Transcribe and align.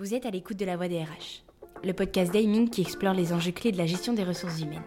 Vous 0.00 0.14
êtes 0.14 0.24
à 0.24 0.30
l'écoute 0.30 0.56
de 0.56 0.64
la 0.64 0.78
voix 0.78 0.88
des 0.88 1.02
RH, 1.02 1.44
le 1.84 1.92
podcast 1.92 2.32
d'Aiming 2.32 2.70
qui 2.70 2.80
explore 2.80 3.12
les 3.12 3.34
enjeux 3.34 3.52
clés 3.52 3.70
de 3.70 3.76
la 3.76 3.84
gestion 3.84 4.14
des 4.14 4.24
ressources 4.24 4.62
humaines. 4.62 4.80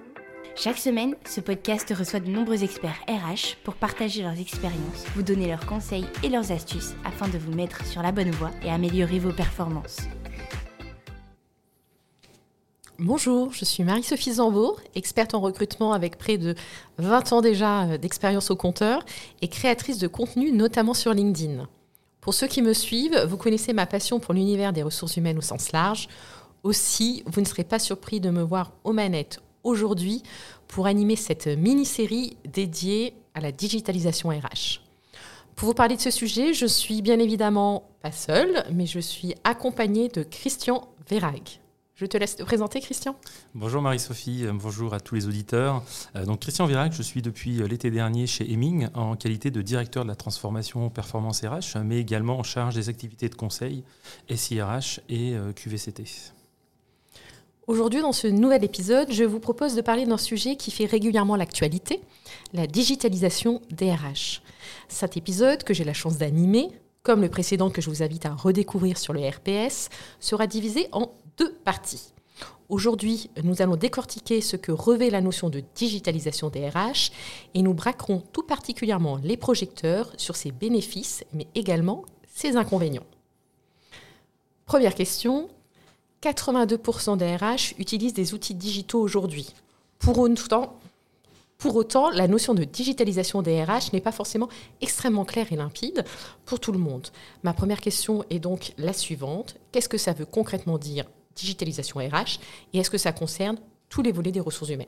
Chaque 0.56 0.80
semaine, 0.80 1.14
ce 1.24 1.40
podcast 1.40 1.94
reçoit 1.96 2.20
de 2.20 2.32
nombreux 2.32 2.64
experts 2.64 3.00
RH 3.08 3.58
pour 3.64 3.76
partager 3.76 4.24
leurs 4.24 4.40
expériences, 4.40 5.06
vous 5.14 5.22
donner 5.22 5.46
leurs 5.46 5.68
conseils 5.68 6.08
et 6.24 6.30
leurs 6.30 6.52
astuces 6.52 6.96
afin 7.06 7.28
de 7.28 7.38
vous 7.38 7.52
mettre 7.52 7.86
sur 7.86 8.02
la 8.02 8.12
bonne 8.12 8.32
voie 8.32 8.50
et 8.64 8.72
améliorer 8.72 9.20
vos 9.20 9.32
performances. 9.32 10.00
Bonjour, 12.98 13.54
je 13.54 13.66
suis 13.66 13.84
Marie-Sophie 13.84 14.34
Zambour, 14.34 14.82
experte 14.96 15.36
en 15.36 15.42
recrutement 15.42 15.94
avec 15.94 16.18
près 16.18 16.40
de 16.40 16.56
20 16.98 17.34
ans 17.34 17.42
déjà 17.42 18.00
d'expérience 18.00 18.50
au 18.50 18.56
compteur 18.56 19.06
et 19.44 19.48
créatrice 19.48 20.00
de 20.00 20.08
contenu 20.08 20.52
notamment 20.52 20.96
sur 20.96 21.14
LinkedIn. 21.14 21.68
Pour 22.24 22.34
ceux 22.34 22.48
qui 22.48 22.62
me 22.62 22.72
suivent, 22.72 23.26
vous 23.28 23.36
connaissez 23.36 23.74
ma 23.74 23.86
passion 23.86 24.22
pour 24.22 24.34
l'univers 24.34 24.72
des 24.72 24.82
ressources 24.82 25.18
humaines 25.18 25.38
au 25.38 25.42
sens 25.42 25.74
large. 25.74 26.08
Aussi, 26.64 27.22
vous 27.26 27.42
ne 27.42 27.46
serez 27.46 27.66
pas 27.66 27.80
surpris 27.80 28.22
de 28.22 28.30
me 28.30 28.42
voir 28.42 28.72
aux 28.86 28.94
manettes 28.94 29.42
aujourd'hui 29.66 30.24
pour 30.70 30.88
animer 30.88 31.18
cette 31.18 31.48
mini-série 31.48 32.38
dédiée 32.46 33.14
à 33.34 33.42
la 33.42 33.52
digitalisation 33.52 34.30
RH. 34.30 34.80
Pour 35.58 35.68
vous 35.68 35.74
parler 35.74 35.98
de 35.98 36.02
ce 36.02 36.12
sujet, 36.12 36.54
je 36.54 36.66
suis 36.66 37.02
bien 37.02 37.20
évidemment 37.20 37.90
pas 38.02 38.14
seule, 38.14 38.64
mais 38.72 38.86
je 38.86 39.00
suis 39.00 39.36
accompagnée 39.44 40.08
de 40.08 40.24
Christian 40.24 40.88
Verrag. 41.10 41.60
Je 41.96 42.08
te 42.08 42.18
laisse 42.18 42.36
te 42.36 42.42
présenter, 42.42 42.80
Christian. 42.82 43.16
Bonjour 43.54 43.80
Marie-Sophie, 43.80 44.48
euh, 44.48 44.52
bonjour 44.52 44.96
à 44.96 45.00
tous 45.00 45.14
les 45.14 45.28
auditeurs. 45.28 45.84
Euh, 46.16 46.26
donc 46.26 46.40
Christian 46.40 46.66
Virac, 46.66 46.92
je 46.92 47.04
suis 47.04 47.22
depuis 47.22 47.62
euh, 47.62 47.68
l'été 47.68 47.92
dernier 47.92 48.26
chez 48.26 48.52
Heming 48.52 48.88
en 48.96 49.16
qualité 49.16 49.52
de 49.52 49.62
directeur 49.62 50.04
de 50.04 50.10
la 50.10 50.16
transformation 50.16 50.90
performance 50.90 51.42
RH, 51.42 51.78
mais 51.86 52.00
également 52.00 52.40
en 52.40 52.44
charge 52.44 52.74
des 52.74 52.90
activités 52.90 53.30
de 53.30 53.36
conseil 53.36 53.84
SIRH 54.28 55.02
et 55.08 55.36
QVCT. 55.56 56.04
Aujourd'hui, 57.68 58.02
dans 58.02 58.12
ce 58.12 58.28
nouvel 58.28 58.64
épisode, 58.64 59.12
je 59.12 59.24
vous 59.24 59.40
propose 59.40 59.76
de 59.76 59.82
parler 59.82 60.06
d'un 60.06 60.18
sujet 60.18 60.56
qui 60.56 60.72
fait 60.72 60.86
régulièrement 60.86 61.36
l'actualité, 61.36 62.02
la 62.54 62.66
digitalisation 62.66 63.62
des 63.70 63.94
RH. 63.94 64.42
Cet 64.88 65.16
épisode, 65.16 65.64
que 65.64 65.74
j'ai 65.74 65.84
la 65.84 65.94
chance 65.94 66.18
d'animer, 66.18 66.72
comme 67.04 67.22
le 67.22 67.30
précédent 67.30 67.70
que 67.70 67.82
je 67.82 67.90
vous 67.90 68.02
invite 68.02 68.26
à 68.26 68.34
redécouvrir 68.34 68.98
sur 68.98 69.14
le 69.14 69.28
RPS, 69.28 69.90
sera 70.22 70.48
divisé 70.48 70.88
en 70.94 71.12
deux 71.38 71.54
parties. 71.54 72.14
Aujourd'hui, 72.70 73.30
nous 73.44 73.62
allons 73.62 73.76
décortiquer 73.76 74.40
ce 74.40 74.56
que 74.56 74.72
revêt 74.72 75.10
la 75.10 75.22
notion 75.22 75.50
de 75.50 75.62
digitalisation 75.76 76.50
des 76.50 76.70
RH 76.70 77.12
et 77.54 77.62
nous 77.62 77.74
braquerons 77.74 78.24
tout 78.32 78.44
particulièrement 78.44 79.20
les 79.22 79.38
projecteurs 79.38 80.14
sur 80.18 80.38
ses 80.38 80.52
bénéfices, 80.52 81.26
mais 81.34 81.46
également 81.56 82.06
ses 82.34 82.56
inconvénients. 82.56 83.06
Première 84.66 84.96
question, 84.96 85.50
82% 86.24 87.18
des 87.18 87.36
RH 87.36 87.78
utilisent 87.80 88.14
des 88.14 88.34
outils 88.34 88.56
digitaux 88.56 89.02
aujourd'hui. 89.02 89.54
Pour 90.00 90.18
autant, 90.20 90.80
pour 91.58 91.76
autant, 91.76 92.10
la 92.10 92.28
notion 92.28 92.54
de 92.54 92.64
digitalisation 92.64 93.42
des 93.42 93.64
RH 93.64 93.94
n'est 93.94 94.02
pas 94.02 94.12
forcément 94.12 94.50
extrêmement 94.82 95.26
claire 95.26 95.52
et 95.52 95.56
limpide 95.56 96.04
pour 96.46 96.60
tout 96.60 96.72
le 96.72 96.80
monde. 96.80 97.08
Ma 97.44 97.54
première 97.54 97.80
question 97.80 98.26
est 98.30 98.40
donc 98.40 98.74
la 98.78 98.94
suivante. 98.94 99.56
Qu'est-ce 99.72 99.90
que 99.90 99.98
ça 99.98 100.14
veut 100.14 100.26
concrètement 100.26 100.78
dire 100.78 101.06
digitalisation 101.36 102.00
RH 102.00 102.40
et 102.74 102.80
est-ce 102.80 102.90
que 102.90 102.98
ça 102.98 103.12
concerne 103.12 103.58
tous 103.90 104.02
les 104.02 104.12
volets 104.12 104.32
des 104.32 104.40
ressources 104.40 104.72
humaines? 104.72 104.88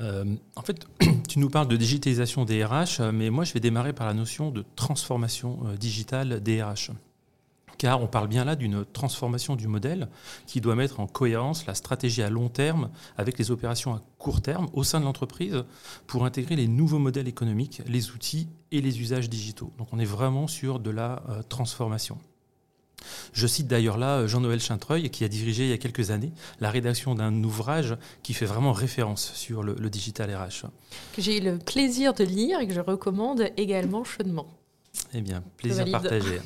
Euh, 0.00 0.24
en 0.56 0.62
fait, 0.62 0.86
tu 1.28 1.38
nous 1.38 1.50
parles 1.50 1.68
de 1.68 1.76
digitalisation 1.76 2.44
des 2.44 2.64
RH, 2.64 3.02
mais 3.12 3.30
moi 3.30 3.44
je 3.44 3.52
vais 3.52 3.60
démarrer 3.60 3.92
par 3.92 4.06
la 4.06 4.14
notion 4.14 4.50
de 4.50 4.64
transformation 4.76 5.60
euh, 5.66 5.76
digitale 5.76 6.42
des 6.42 6.62
RH. 6.62 6.92
Car 7.82 8.00
on 8.00 8.06
parle 8.06 8.28
bien 8.28 8.44
là 8.44 8.54
d'une 8.54 8.84
transformation 8.84 9.56
du 9.56 9.66
modèle 9.66 10.08
qui 10.46 10.60
doit 10.60 10.76
mettre 10.76 11.00
en 11.00 11.08
cohérence 11.08 11.66
la 11.66 11.74
stratégie 11.74 12.22
à 12.22 12.30
long 12.30 12.48
terme 12.48 12.90
avec 13.16 13.40
les 13.40 13.50
opérations 13.50 13.92
à 13.92 14.00
court 14.18 14.40
terme 14.40 14.68
au 14.72 14.84
sein 14.84 15.00
de 15.00 15.04
l'entreprise 15.04 15.64
pour 16.06 16.24
intégrer 16.24 16.54
les 16.54 16.68
nouveaux 16.68 17.00
modèles 17.00 17.26
économiques, 17.26 17.82
les 17.88 18.12
outils 18.12 18.46
et 18.70 18.80
les 18.80 19.00
usages 19.00 19.28
digitaux. 19.28 19.72
Donc 19.78 19.88
on 19.90 19.98
est 19.98 20.04
vraiment 20.04 20.46
sur 20.46 20.78
de 20.78 20.90
la 20.90 21.24
euh, 21.28 21.42
transformation. 21.42 22.18
Je 23.32 23.48
cite 23.48 23.66
d'ailleurs 23.66 23.98
là 23.98 24.28
Jean-Noël 24.28 24.60
Chintreuil, 24.60 25.10
qui 25.10 25.24
a 25.24 25.28
dirigé 25.28 25.64
il 25.64 25.70
y 25.70 25.72
a 25.72 25.78
quelques 25.78 26.12
années 26.12 26.30
la 26.60 26.70
rédaction 26.70 27.16
d'un 27.16 27.42
ouvrage 27.42 27.96
qui 28.22 28.32
fait 28.32 28.46
vraiment 28.46 28.72
référence 28.72 29.32
sur 29.34 29.64
le, 29.64 29.74
digital 29.90 30.32
RH. 30.32 30.68
Que 31.16 31.20
j'ai 31.20 31.38
eu 31.38 31.40
le 31.40 31.58
plaisir 31.58 32.14
de 32.14 32.22
lire 32.22 32.60
et 32.60 32.68
que 32.68 32.74
je 32.74 32.80
recommande 32.80 33.48
également 33.56 34.04
chaudement. 34.04 34.46
Eh 35.14 35.20
bien, 35.20 35.42
plaisir 35.56 35.90
partagé. 35.90 36.40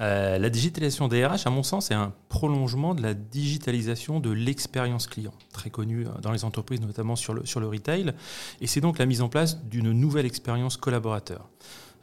Euh, 0.00 0.38
la 0.38 0.50
digitalisation 0.50 1.08
des 1.08 1.24
RH, 1.24 1.46
à 1.46 1.50
mon 1.50 1.62
sens, 1.62 1.90
est 1.90 1.94
un 1.94 2.12
prolongement 2.28 2.94
de 2.94 3.02
la 3.02 3.14
digitalisation 3.14 4.20
de 4.20 4.30
l'expérience 4.30 5.06
client, 5.06 5.34
très 5.52 5.70
connue 5.70 6.06
dans 6.22 6.32
les 6.32 6.44
entreprises, 6.44 6.80
notamment 6.80 7.16
sur 7.16 7.34
le, 7.34 7.44
sur 7.46 7.60
le 7.60 7.66
retail. 7.66 8.12
Et 8.60 8.66
c'est 8.66 8.80
donc 8.80 8.98
la 8.98 9.06
mise 9.06 9.20
en 9.20 9.28
place 9.28 9.62
d'une 9.64 9.92
nouvelle 9.92 10.26
expérience 10.26 10.76
collaborateur. 10.76 11.48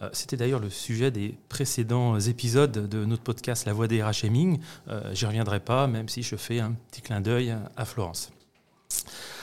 Euh, 0.01 0.09
c'était 0.13 0.37
d'ailleurs 0.37 0.59
le 0.59 0.69
sujet 0.69 1.11
des 1.11 1.37
précédents 1.49 2.19
épisodes 2.19 2.89
de 2.89 3.05
notre 3.05 3.23
podcast 3.23 3.65
La 3.65 3.73
Voix 3.73 3.87
des 3.87 4.01
RH 4.01 4.25
Heming. 4.25 4.59
Euh, 4.87 5.13
j'y 5.13 5.25
reviendrai 5.25 5.59
pas, 5.59 5.87
même 5.87 6.09
si 6.09 6.23
je 6.23 6.35
fais 6.35 6.59
un 6.59 6.73
petit 6.89 7.01
clin 7.01 7.21
d'œil 7.21 7.55
à 7.77 7.85
Florence. 7.85 8.31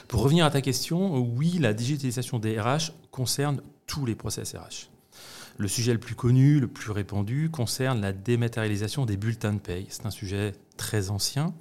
Pour 0.09 0.23
revenir 0.23 0.45
à 0.45 0.51
ta 0.51 0.61
question, 0.61 1.19
oui, 1.19 1.59
la 1.59 1.73
digitalisation 1.73 2.39
des 2.39 2.61
RH 2.61 2.93
concerne 3.11 3.61
tous 3.87 4.05
les 4.05 4.15
process 4.15 4.55
RH. 4.55 4.89
Le 5.61 5.67
sujet 5.67 5.93
le 5.93 5.99
plus 5.99 6.15
connu, 6.15 6.61
le 6.61 6.69
plus 6.69 6.93
répandu, 6.93 7.51
concerne 7.51 8.01
la 8.01 8.13
dématérialisation 8.13 9.07
des 9.07 9.17
bulletins 9.17 9.53
de 9.53 9.59
paye. 9.59 9.87
C'est 9.89 10.07
un 10.07 10.11
sujet 10.11 10.53
très 10.77 11.11
ancien, 11.11 11.53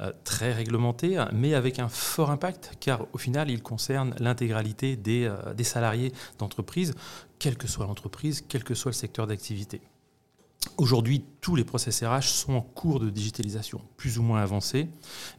euh, 0.00 0.12
très 0.22 0.52
réglementé, 0.52 1.24
mais 1.32 1.54
avec 1.54 1.78
un 1.78 1.88
fort 1.88 2.30
impact, 2.30 2.72
car 2.78 3.06
au 3.14 3.18
final, 3.18 3.50
il 3.50 3.62
concerne 3.62 4.14
l'intégralité 4.18 4.96
des, 4.96 5.24
euh, 5.24 5.54
des 5.54 5.64
salariés 5.64 6.12
d'entreprise, 6.38 6.92
quelle 7.38 7.56
que 7.56 7.66
soit 7.66 7.86
l'entreprise, 7.86 8.44
quel 8.46 8.64
que 8.64 8.74
soit 8.74 8.90
le 8.90 8.96
secteur 8.96 9.26
d'activité. 9.26 9.80
Aujourd'hui, 10.76 11.24
tous 11.40 11.56
les 11.56 11.64
process 11.64 12.02
RH 12.02 12.22
sont 12.22 12.54
en 12.54 12.60
cours 12.60 13.00
de 13.00 13.10
digitalisation, 13.10 13.80
plus 13.96 14.18
ou 14.18 14.22
moins 14.22 14.40
avancés. 14.42 14.88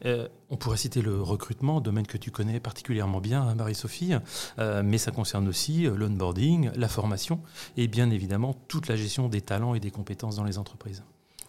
Euh, 0.04 0.28
on 0.50 0.56
pourrait 0.56 0.76
citer 0.76 1.02
le 1.02 1.22
recrutement, 1.22 1.80
domaine 1.80 2.06
que 2.06 2.18
tu 2.18 2.30
connais 2.30 2.60
particulièrement 2.60 3.20
bien, 3.20 3.42
hein, 3.42 3.54
Marie-Sophie, 3.54 4.14
euh, 4.58 4.82
mais 4.84 4.98
ça 4.98 5.12
concerne 5.12 5.48
aussi 5.48 5.86
euh, 5.86 5.96
l'onboarding, 5.96 6.70
la 6.74 6.88
formation 6.88 7.40
et 7.76 7.86
bien 7.88 8.10
évidemment 8.10 8.54
toute 8.68 8.88
la 8.88 8.96
gestion 8.96 9.28
des 9.28 9.40
talents 9.40 9.74
et 9.74 9.80
des 9.80 9.90
compétences 9.90 10.36
dans 10.36 10.44
les 10.44 10.58
entreprises. 10.58 11.02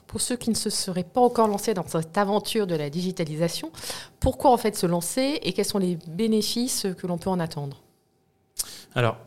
Pour 0.08 0.22
ceux 0.22 0.36
qui 0.36 0.50
ne 0.50 0.56
se 0.56 0.70
seraient 0.70 1.04
pas 1.06 1.22
encore 1.22 1.48
lancés 1.48 1.74
dans 1.74 1.88
cette 1.88 2.18
aventure 2.18 2.68
de 2.68 2.76
la 2.76 2.90
digitalisation, 2.90 3.72
pourquoi 4.20 4.52
en 4.52 4.58
fait 4.58 4.76
se 4.76 4.86
lancer 4.86 5.40
et 5.42 5.54
quels 5.54 5.66
sont 5.66 5.80
les 5.80 5.98
bénéfices 6.08 6.86
que 6.98 7.08
l'on 7.08 7.18
peut 7.18 7.30
en 7.30 7.40
attendre? 7.40 7.82
Alors, 8.94 9.18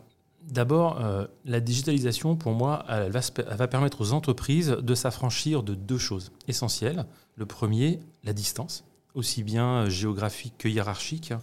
D'abord, 0.47 1.03
euh, 1.03 1.25
la 1.43 1.59
digitalisation, 1.59 2.35
pour 2.35 2.53
moi, 2.53 2.85
va, 2.87 3.67
permettre 3.67 4.01
aux 4.01 4.13
entreprises 4.13 4.69
de 4.69 4.95
s'affranchir 4.95 5.63
de 5.63 5.73
deux 5.73 5.97
choses 5.97 6.31
essentielles. 6.47 7.05
Le 7.35 7.45
premier, 7.47 7.99
la 8.23 8.33
distance, 8.33 8.83
aussi 9.15 9.43
bien 9.43 9.89
géographique 9.89 10.53
que 10.57 10.67
hiérarchique, 10.67 11.33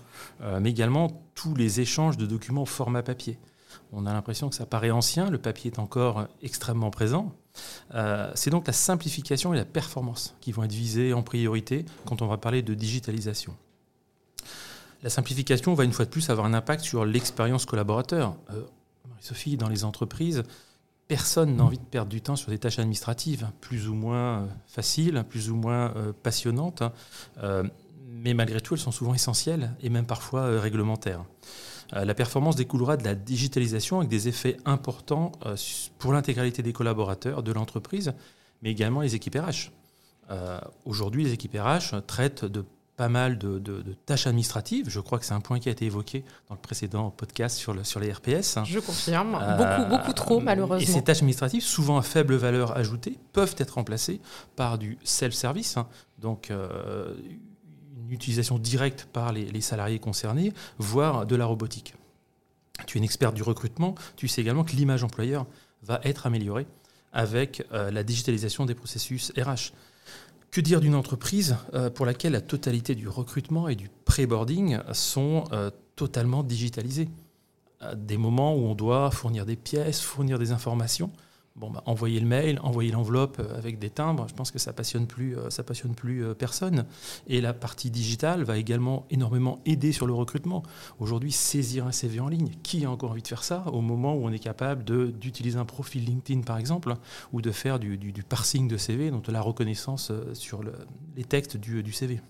euh, 0.42 0.60
mais 0.60 0.70
également 0.70 1.22
tous 1.34 1.54
les 1.54 1.80
échanges 1.80 2.16
de 2.16 2.26
documents 2.26 2.62
au 2.62 2.66
format 2.66 3.02
papier. 3.02 3.38
On 3.92 4.06
a 4.06 4.12
l'impression 4.12 4.48
que 4.48 4.54
ça 4.54 4.66
paraît 4.66 4.90
ancien, 4.90 5.30
le 5.30 5.38
papier 5.38 5.72
est 5.72 5.78
encore 5.78 6.28
extrêmement 6.42 6.90
présent. 6.90 7.32
Euh, 7.94 8.30
c'est 8.34 8.50
donc 8.50 8.66
la 8.66 8.72
simplification 8.72 9.52
et 9.52 9.56
la 9.56 9.64
performance 9.64 10.34
qui 10.40 10.52
vont 10.52 10.62
être 10.62 10.72
visées 10.72 11.12
en 11.12 11.22
priorité 11.22 11.84
quand 12.04 12.22
on 12.22 12.26
va 12.26 12.36
parler 12.36 12.62
de 12.62 12.74
digitalisation. 12.74 13.56
La 15.02 15.10
simplification 15.10 15.74
va 15.74 15.84
une 15.84 15.92
fois 15.92 16.04
de 16.04 16.10
plus 16.10 16.30
avoir 16.30 16.46
un 16.46 16.54
impact 16.54 16.84
sur 16.84 17.04
l'expérience 17.04 17.66
collaborateur. 17.66 18.36
Sophie, 19.22 19.56
dans 19.56 19.68
les 19.68 19.84
entreprises, 19.84 20.42
personne 21.06 21.54
n'a 21.56 21.64
envie 21.64 21.78
de 21.78 21.84
perdre 21.84 22.10
du 22.10 22.20
temps 22.20 22.34
sur 22.34 22.50
des 22.50 22.58
tâches 22.58 22.80
administratives, 22.80 23.48
plus 23.60 23.88
ou 23.88 23.94
moins 23.94 24.40
euh, 24.40 24.46
faciles, 24.66 25.24
plus 25.28 25.48
ou 25.48 25.54
moins 25.54 25.94
euh, 25.94 26.12
passionnantes, 26.12 26.82
euh, 27.38 27.62
mais 28.08 28.34
malgré 28.34 28.60
tout, 28.60 28.74
elles 28.74 28.80
sont 28.80 28.90
souvent 28.90 29.14
essentielles 29.14 29.74
et 29.80 29.90
même 29.90 30.06
parfois 30.06 30.60
réglementaires. 30.60 31.24
La 31.92 32.14
performance 32.14 32.56
découlera 32.56 32.96
de 32.96 33.04
la 33.04 33.14
digitalisation 33.14 33.98
avec 33.98 34.08
des 34.08 34.26
effets 34.26 34.56
importants 34.64 35.32
pour 35.98 36.14
l'intégralité 36.14 36.62
des 36.62 36.72
collaborateurs 36.72 37.42
de 37.42 37.52
l'entreprise, 37.52 38.14
mais 38.62 38.70
également 38.70 39.02
les 39.02 39.14
équipes 39.14 39.36
RH. 39.36 39.70
Aujourd'hui, 40.86 41.24
les 41.24 41.32
équipes 41.32 41.54
RH 41.54 42.06
traitent 42.06 42.46
de 42.46 42.64
pas 43.02 43.08
mal 43.08 43.36
de, 43.36 43.82
tâches 44.06 44.28
administratives. 44.28 44.88
Je 44.88 45.00
crois 45.00 45.18
que 45.18 45.24
c'est 45.24 45.34
un 45.34 45.40
point 45.40 45.58
qui 45.58 45.68
a 45.68 45.72
été 45.72 45.86
évoqué 45.86 46.22
dans 46.48 46.54
le 46.54 46.60
précédent 46.60 47.10
podcast 47.10 47.56
sur, 47.56 47.74
le, 47.74 47.82
sur 47.82 47.98
les 47.98 48.12
RPS. 48.12 48.60
Je 48.64 48.78
confirme. 48.78 49.36
Euh, 49.42 49.56
beaucoup, 49.56 49.90
beaucoup 49.90 50.12
trop, 50.12 50.38
malheureusement. 50.38 50.78
Et 50.80 50.86
ces 50.86 51.02
tâches 51.02 51.16
administratives, 51.16 51.64
souvent 51.64 51.98
à 51.98 52.02
faible 52.02 52.36
valeur 52.36 52.76
ajoutée, 52.76 53.18
peuvent 53.32 53.56
être 53.58 53.72
remplacées 53.72 54.20
par 54.54 54.78
du 54.78 54.98
self-service, 55.02 55.78
hein. 55.78 55.88
donc 56.20 56.52
euh, 56.52 57.12
une 57.98 58.12
utilisation 58.12 58.56
directe 58.60 59.08
par 59.12 59.32
les, 59.32 59.60
salariés 59.62 59.98
concernés, 59.98 60.52
voire 60.78 61.26
de 61.26 61.34
la 61.34 61.46
robotique. 61.46 61.96
Tu 62.86 62.98
es 62.98 63.00
une 63.00 63.04
experte 63.04 63.34
du 63.34 63.42
recrutement, 63.42 63.96
tu 64.14 64.28
sais 64.28 64.42
également 64.42 64.62
que 64.62 64.76
l'image 64.76 65.02
employeur 65.02 65.46
va 65.82 66.00
être 66.04 66.28
améliorée 66.28 66.68
avec 67.12 67.66
euh, 67.72 67.90
la 67.90 68.04
digitalisation 68.04 68.64
des 68.64 68.76
processus 68.76 69.32
RH 69.36 69.72
Que 70.52 70.60
dire 70.60 70.82
d'une 70.82 70.94
entreprise 70.94 71.56
pour 71.94 72.04
laquelle 72.04 72.32
la 72.32 72.42
totalité 72.42 72.94
du 72.94 73.08
recrutement 73.08 73.68
et 73.68 73.74
du 73.74 73.88
pré-boarding 74.04 74.80
sont 74.92 75.44
totalement 75.96 76.42
digitalisés 76.42 77.08
Des 77.96 78.18
moments 78.18 78.54
où 78.54 78.66
on 78.66 78.74
doit 78.74 79.10
fournir 79.10 79.46
des 79.46 79.56
pièces, 79.56 80.02
fournir 80.02 80.38
des 80.38 80.52
informations, 80.52 81.10
Bon, 81.54 81.70
bah, 81.70 81.82
envoyer 81.84 82.18
le 82.18 82.26
mail, 82.26 82.58
envoyer 82.62 82.90
l'enveloppe 82.90 83.38
euh, 83.38 83.58
avec 83.58 83.78
des 83.78 83.90
timbres, 83.90 84.26
je 84.26 84.32
pense 84.32 84.50
que 84.50 84.58
ça 84.58 84.72
passionne 84.72 85.06
plus, 85.06 85.36
euh, 85.36 85.50
ça 85.50 85.62
passionne 85.62 85.94
plus 85.94 86.24
euh, 86.24 86.32
personne. 86.32 86.86
Et 87.26 87.42
la 87.42 87.52
partie 87.52 87.90
digitale 87.90 88.42
va 88.42 88.56
également 88.56 89.04
énormément 89.10 89.60
aider 89.66 89.92
sur 89.92 90.06
le 90.06 90.14
recrutement. 90.14 90.62
Aujourd'hui, 90.98 91.30
saisir 91.30 91.86
un 91.86 91.92
CV 91.92 92.20
en 92.20 92.28
ligne, 92.28 92.48
qui 92.62 92.86
a 92.86 92.90
encore 92.90 93.10
envie 93.10 93.20
de 93.20 93.28
faire 93.28 93.44
ça 93.44 93.64
au 93.70 93.82
moment 93.82 94.14
où 94.14 94.24
on 94.24 94.32
est 94.32 94.38
capable 94.38 94.82
d'utiliser 94.84 95.58
un 95.58 95.66
profil 95.66 96.06
LinkedIn 96.06 96.40
par 96.40 96.56
exemple, 96.56 96.94
ou 97.34 97.42
de 97.42 97.50
faire 97.50 97.78
du, 97.78 97.98
parsing 98.26 98.66
de 98.66 98.78
CV, 98.78 99.10
donc 99.10 99.24
de 99.24 99.32
la 99.32 99.42
reconnaissance 99.42 100.10
sur 100.32 100.62
les 101.16 101.24
textes 101.24 101.58
du, 101.58 101.82
du 101.82 101.92
CV. 101.92 102.20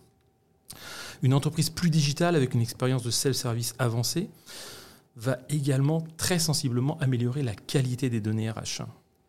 Une 1.23 1.35
entreprise 1.35 1.71
plus 1.71 1.91
digitale 1.91 2.35
avec 2.35 2.55
une 2.55 2.61
expérience 2.61 3.05
de 3.05 3.11
self-service 3.11 3.75
avancée 3.79 4.29
va 5.15 5.39
également 5.49 6.03
très 6.17 6.39
sensiblement 6.41 6.99
améliorer 6.99 7.43
la 7.43 7.55
qualité 7.55 8.11
des 8.11 8.21
données 8.21 8.51
RH 8.51 8.83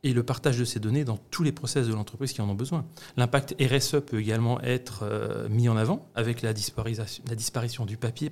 et 0.03 0.13
le 0.13 0.23
partage 0.23 0.57
de 0.57 0.65
ces 0.65 0.79
données 0.79 1.05
dans 1.05 1.17
tous 1.17 1.44
les 1.44 1.51
process 1.51 1.88
de 1.88 1.94
l'entreprise 1.94 2.33
qui 2.33 2.41
en 2.41 2.50
ont 2.50 2.55
besoin. 2.55 2.85
L'impact 3.17 3.55
RSE 3.59 4.01
peut 4.05 4.19
également 4.19 4.61
être 4.61 5.03
euh, 5.03 5.47
mis 5.50 5.69
en 5.69 5.77
avant 5.77 6.07
avec 6.15 6.41
la 6.41 6.53
disparition, 6.53 7.85
du 7.85 7.97
papier. 7.97 8.31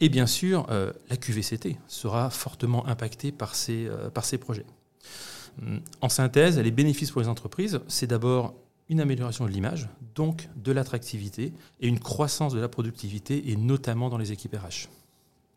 Et 0.00 0.08
bien 0.08 0.26
sûr, 0.26 0.66
euh, 0.70 0.92
la 1.08 1.16
QVCT 1.16 1.78
sera 1.88 2.30
fortement 2.30 2.86
impactée 2.86 3.32
par 3.32 3.54
ces, 3.54 3.86
euh, 3.86 4.10
par 4.10 4.24
ces 4.24 4.38
projets. 4.38 4.66
Hum, 5.62 5.80
en 6.02 6.08
synthèse, 6.08 6.58
les 6.58 6.70
bénéfices 6.70 7.10
pour 7.10 7.22
les 7.22 7.28
entreprises, 7.28 7.80
c'est 7.88 8.06
d'abord 8.06 8.54
une 8.88 9.00
amélioration 9.00 9.46
de 9.46 9.50
l'image, 9.50 9.88
donc 10.14 10.48
de 10.56 10.72
l'attractivité, 10.72 11.52
et 11.80 11.88
une 11.88 11.98
croissance 11.98 12.52
de 12.52 12.60
la 12.60 12.68
productivité, 12.68 13.50
et 13.50 13.56
notamment 13.56 14.08
dans 14.10 14.18
les 14.18 14.30
équipes 14.32 14.54
RH. 14.54 14.88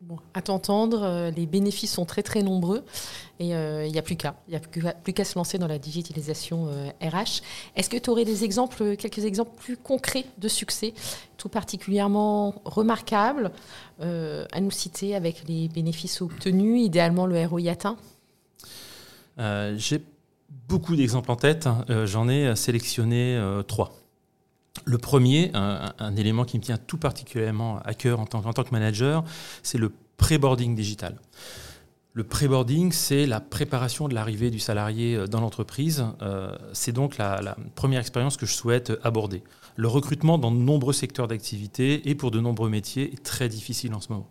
Bon, 0.01 0.18
à 0.34 0.42
t'entendre, 0.42 1.04
euh, 1.04 1.30
les 1.30 1.46
bénéfices 1.46 1.92
sont 1.92 2.06
très 2.06 2.24
très 2.24 2.42
nombreux 2.42 2.86
et 3.38 3.54
euh, 3.54 3.86
il 3.86 3.92
n'y 3.92 4.00
a 4.00 4.01
plus 4.01 4.16
qu'à. 4.16 4.34
Il 4.48 4.56
a 4.56 4.62
plus 4.62 5.12
qu'à 5.12 5.25
se 5.25 5.38
lancer 5.38 5.57
dans 5.57 5.68
la 5.68 5.78
digitalisation 5.78 6.68
RH. 6.68 6.72
Euh, 6.72 7.25
Est-ce 7.75 7.90
que 7.90 7.98
tu 7.98 8.10
aurais 8.10 8.24
des 8.24 8.46
exemples, 8.46 8.96
quelques 8.96 9.25
exemples 9.25 9.51
plus 9.57 9.75
concrets 9.75 10.24
de 10.38 10.48
succès, 10.48 10.94
tout 11.36 11.50
particulièrement 11.50 12.62
remarquables, 12.63 13.51
à 14.00 14.62
nous 14.62 14.72
citer 14.72 15.16
avec 15.16 15.44
les 15.50 15.68
bénéfices 15.68 16.22
obtenus, 16.22 16.81
idéalement 16.81 17.25
le 17.25 17.45
ROI 17.45 17.69
atteint? 17.69 17.98
J'ai 19.75 20.02
beaucoup 20.69 20.95
d'exemples 20.95 21.30
en 21.30 21.36
tête. 21.36 21.68
J'en 22.06 22.30
ai 22.30 22.56
sélectionné 22.56 23.38
trois. 23.68 23.92
Le 24.86 24.98
premier, 24.98 25.51
un, 25.54 26.16
élément 26.16 26.45
qui 26.45 26.57
me 26.57 26.63
tient 26.63 26.77
tout 26.77 26.98
particulièrement 26.98 27.80
à 27.80 27.94
cœur 27.94 28.19
en 28.19 28.25
tant, 28.25 28.42
que 28.42 28.71
manager, 28.71 29.24
c'est 29.63 29.77
le 29.77 29.92
pré-boarding 30.18 30.75
digital. 30.75 31.16
Le 32.13 32.24
pré-boarding, 32.24 32.92
c'est 32.92 33.25
la 33.25 33.39
préparation 33.39 34.07
de 34.07 34.16
l'arrivée 34.16 34.50
du 34.50 34.60
salarié 34.60 35.16
euh, 35.16 35.27
dans 35.27 35.42
l'entreprise. 35.42 36.06
Euh, 36.21 36.56
c'est 36.74 36.92
donc 36.92 37.18
la, 37.18 37.56
première 37.75 38.00
expérience 38.00 38.36
que 38.36 38.45
je 38.45 38.54
souhaite 38.54 38.92
aborder. 39.04 39.44
Le 39.75 39.88
recrutement 39.88 40.38
dans 40.38 40.51
de 40.51 40.57
nombreux 40.57 40.94
secteurs 40.94 41.27
d'activité 41.27 42.10
et 42.10 42.16
pour 42.16 42.31
de 42.31 42.39
nombreux 42.39 42.69
métiers 42.69 43.13
est 43.13 43.24
très 43.24 43.48
difficile 43.48 43.94
en 43.94 44.01
ce 44.01 44.12
moment. 44.12 44.27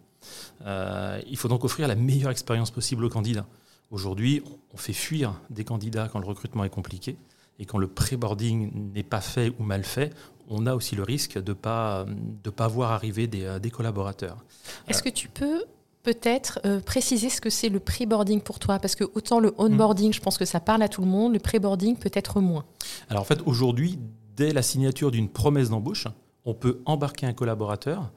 Euh, 0.67 1.21
il 1.29 1.37
faut 1.37 1.49
donc 1.49 1.65
offrir 1.65 1.89
la 1.89 1.95
meilleure 1.95 2.31
expérience 2.31 2.71
possible 2.71 3.05
aux 3.05 3.09
candidats. 3.09 3.47
Aujourd'hui, 3.91 4.43
on 4.75 4.77
fait 4.77 4.93
fuir 4.93 5.41
des 5.49 5.65
candidats 5.65 6.09
quand 6.13 6.19
le 6.19 6.27
recrutement 6.27 6.65
est 6.65 6.71
compliqué. 6.71 7.17
Et 7.59 7.67
quand 7.67 7.79
le 7.79 7.89
pré-boarding 7.89 8.93
n'est 8.95 9.03
pas 9.03 9.21
fait 9.21 9.53
ou 9.59 9.63
mal 9.63 9.85
fait, 9.85 10.13
on 10.49 10.67
a 10.67 10.75
aussi 10.75 10.97
le 10.97 11.03
risque 11.03 11.39
de 11.39 11.51
ne 11.51 11.55
pas, 11.55 12.07
de 12.45 12.51
pas 12.51 12.69
voir 12.69 12.93
arriver 12.93 13.27
des, 13.27 13.45
euh, 13.45 13.59
des 13.59 13.71
collaborateurs. 13.71 14.45
Est-ce 14.87 15.03
que 15.03 15.09
tu 15.09 15.29
peux 15.29 15.65
peut-être 16.03 16.61
euh, 16.65 16.81
préciser 16.81 17.29
ce 17.29 17.41
que 17.41 17.51
c'est 17.51 17.69
le 17.69 17.81
pré-boarding 17.81 18.41
pour 18.41 18.59
toi? 18.59 18.79
Parce 18.79 18.95
que 18.95 19.05
autant 19.15 19.41
le 19.41 19.55
onboarding, 19.59 20.13
je 20.13 20.21
pense 20.21 20.39
que 20.39 20.45
ça 20.45 20.61
parle 20.61 20.83
à 20.83 20.89
tout 20.89 21.03
le 21.03 21.09
monde, 21.09 21.35
le 21.35 21.39
pré-boarding 21.39 21.97
peut-être 21.97 22.41
moins. 22.41 22.65
Alors 23.11 23.23
en 23.23 23.27
fait, 23.27 23.41
aujourd'hui, 23.45 23.99
dès 24.37 24.53
la 24.53 24.63
signature 24.63 25.11
d'une 25.11 25.29
promesse 25.29 25.71
d'embauche, 25.71 26.07
on 26.45 26.55
peut 26.55 26.81
embarquer 26.87 27.27
un 27.27 27.35
collaborateur 27.35 28.11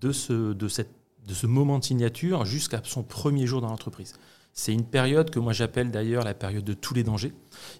de 0.00 0.12
ce, 0.12 0.52
de 0.52 0.68
cette, 0.68 0.90
de 1.26 1.32
ce 1.32 1.46
moment 1.46 1.78
de 1.78 1.84
signature 1.84 2.44
jusqu'à 2.44 2.82
son 2.84 3.02
premier 3.02 3.46
jour 3.46 3.60
dans 3.60 3.68
l'entreprise. 3.68 4.14
C'est 4.52 4.72
une 4.72 4.84
période 4.84 5.30
que 5.30 5.38
moi 5.38 5.52
j'appelle 5.52 5.90
d'ailleurs 5.90 6.24
la 6.24 6.34
période 6.34 6.64
de 6.64 6.74
tous 6.74 6.94
les 6.94 7.02
dangers. 7.02 7.32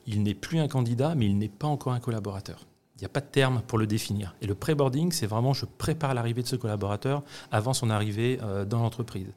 Il 0.07 0.23
n'est 0.23 0.35
plus 0.35 0.59
un 0.59 0.69
candidat, 0.69 1.15
mais 1.15 1.27
il 1.27 1.37
n'est 1.37 1.49
pas 1.49 1.67
encore 1.67 1.93
un 1.93 2.01
collaborateur. 2.01 2.67
Il 2.97 3.05
n'y 3.05 3.07
a 3.07 3.11
pas 3.11 3.21
de 3.21 3.27
terme 3.27 3.63
pour 3.67 3.79
le 3.79 3.87
définir. 3.87 4.35
Et 4.43 4.47
le 4.47 4.55
pré-boarding, 4.55 5.11
c'est 5.11 5.27
vraiment 5.27 5.55
je 5.55 5.65
prépare 5.65 6.13
l'arrivée 6.13 6.43
de 6.43 6.47
ce 6.47 6.57
collaborateur 6.57 7.23
avant 7.51 7.73
son 7.73 7.89
arrivée 7.89 8.39
euh, 8.43 8.67
dans 8.67 8.81
l'entreprise. 8.83 9.33